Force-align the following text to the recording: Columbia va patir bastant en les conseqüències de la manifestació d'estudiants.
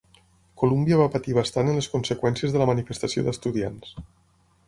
Columbia 0.61 0.97
va 1.01 1.05
patir 1.15 1.35
bastant 1.39 1.69
en 1.73 1.77
les 1.81 1.89
conseqüències 1.95 2.55
de 2.55 2.63
la 2.63 2.69
manifestació 2.71 3.27
d'estudiants. 3.27 3.93